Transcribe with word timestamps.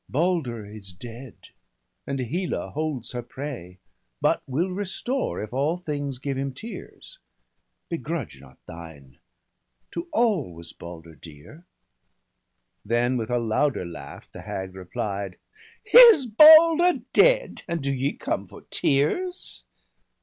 Balder 0.09 0.65
is 0.65 0.91
dead, 0.93 1.49
and 2.07 2.19
Hela 2.19 2.71
holds 2.71 3.11
her 3.11 3.21
prey, 3.21 3.77
But 4.19 4.41
will 4.47 4.71
restore, 4.71 5.43
if 5.43 5.53
all 5.53 5.77
things 5.77 6.17
give 6.17 6.39
him 6.39 6.55
tears. 6.55 7.19
Begrudge 7.87 8.41
not 8.41 8.57
thine! 8.65 9.19
to 9.91 10.07
all 10.11 10.55
was 10.55 10.73
Balder 10.73 11.13
dear.' 11.13 11.67
Then, 12.83 13.15
with 13.15 13.29
a 13.29 13.37
louder 13.37 13.85
laugh, 13.85 14.27
the 14.31 14.41
hag 14.41 14.73
replied:— 14.73 15.37
*Is 15.95 16.25
Balder 16.25 17.01
dead.? 17.13 17.61
and 17.67 17.83
do 17.83 17.93
ye 17.93 18.13
come 18.13 18.47
for 18.47 18.61
tears? 18.71 19.63